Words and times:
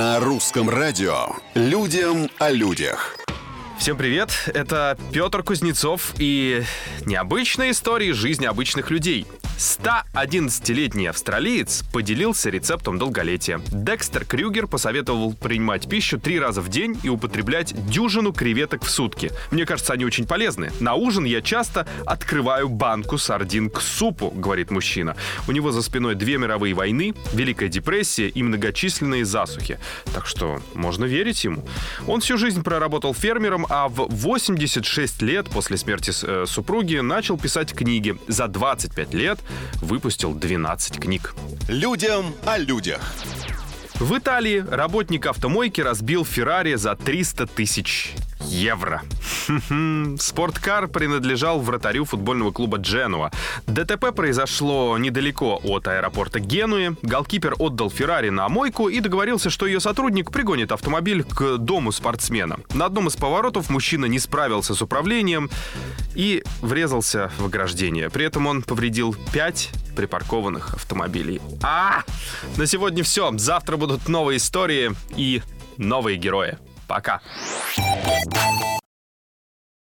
На 0.00 0.18
русском 0.18 0.70
радио 0.70 1.26
«Людям 1.54 2.30
о 2.38 2.50
людях». 2.50 3.18
Всем 3.78 3.98
привет, 3.98 4.30
это 4.46 4.96
Петр 5.12 5.42
Кузнецов 5.42 6.14
и 6.18 6.62
необычные 7.04 7.72
истории 7.72 8.12
жизни 8.12 8.46
обычных 8.46 8.90
людей. 8.90 9.26
111-летний 9.60 11.06
австралиец 11.08 11.84
поделился 11.92 12.48
рецептом 12.48 12.98
долголетия. 12.98 13.60
Декстер 13.70 14.24
Крюгер 14.24 14.66
посоветовал 14.66 15.34
принимать 15.34 15.86
пищу 15.86 16.18
три 16.18 16.40
раза 16.40 16.62
в 16.62 16.70
день 16.70 16.98
и 17.02 17.10
употреблять 17.10 17.74
дюжину 17.86 18.32
креветок 18.32 18.82
в 18.84 18.90
сутки. 18.90 19.30
Мне 19.50 19.66
кажется, 19.66 19.92
они 19.92 20.06
очень 20.06 20.26
полезны. 20.26 20.72
На 20.80 20.94
ужин 20.94 21.26
я 21.26 21.42
часто 21.42 21.86
открываю 22.06 22.70
банку 22.70 23.18
сардин 23.18 23.68
к 23.68 23.82
супу, 23.82 24.30
говорит 24.30 24.70
мужчина. 24.70 25.14
У 25.46 25.52
него 25.52 25.72
за 25.72 25.82
спиной 25.82 26.14
две 26.14 26.38
мировые 26.38 26.72
войны, 26.72 27.14
Великая 27.34 27.68
депрессия 27.68 28.28
и 28.28 28.42
многочисленные 28.42 29.26
засухи. 29.26 29.78
Так 30.14 30.26
что 30.26 30.62
можно 30.72 31.04
верить 31.04 31.44
ему. 31.44 31.68
Он 32.06 32.22
всю 32.22 32.38
жизнь 32.38 32.62
проработал 32.62 33.12
фермером, 33.12 33.66
а 33.68 33.88
в 33.88 34.08
86 34.08 35.20
лет 35.20 35.50
после 35.50 35.76
смерти 35.76 36.12
э, 36.22 36.46
супруги 36.46 36.96
начал 36.96 37.36
писать 37.36 37.74
книги. 37.74 38.16
За 38.26 38.48
25 38.48 39.12
лет 39.12 39.38
выпустил 39.80 40.34
12 40.34 40.98
книг. 41.00 41.34
Людям 41.68 42.34
о 42.44 42.58
людях. 42.58 43.00
В 43.94 44.16
Италии 44.16 44.64
работник 44.66 45.26
автомойки 45.26 45.80
разбил 45.80 46.24
Феррари 46.24 46.74
за 46.74 46.96
300 46.96 47.46
тысяч 47.46 48.14
евро. 48.50 49.02
Спорткар 50.18 50.88
принадлежал 50.88 51.60
вратарю 51.60 52.04
футбольного 52.04 52.52
клуба 52.52 52.78
Дженуа. 52.78 53.30
ДТП 53.66 54.14
произошло 54.14 54.98
недалеко 54.98 55.60
от 55.62 55.88
аэропорта 55.88 56.40
Генуи. 56.40 56.96
Голкипер 57.02 57.54
отдал 57.58 57.90
Феррари 57.90 58.30
на 58.30 58.48
мойку 58.48 58.88
и 58.88 59.00
договорился, 59.00 59.50
что 59.50 59.66
ее 59.66 59.80
сотрудник 59.80 60.30
пригонит 60.30 60.72
автомобиль 60.72 61.24
к 61.24 61.58
дому 61.58 61.92
спортсмена. 61.92 62.58
На 62.74 62.86
одном 62.86 63.08
из 63.08 63.16
поворотов 63.16 63.70
мужчина 63.70 64.06
не 64.06 64.18
справился 64.18 64.74
с 64.74 64.82
управлением 64.82 65.50
и 66.14 66.44
врезался 66.60 67.30
в 67.38 67.46
ограждение. 67.46 68.10
При 68.10 68.24
этом 68.24 68.46
он 68.46 68.62
повредил 68.62 69.16
5 69.32 69.70
припаркованных 69.96 70.74
автомобилей. 70.74 71.40
А! 71.62 72.02
На 72.56 72.66
сегодня 72.66 73.02
все. 73.02 73.32
Завтра 73.36 73.76
будут 73.76 74.08
новые 74.08 74.38
истории 74.38 74.92
и 75.16 75.42
новые 75.76 76.16
герои. 76.16 76.58
pra 76.90 77.00
cá. 77.00 77.20